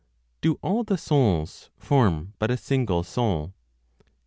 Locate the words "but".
2.39-2.49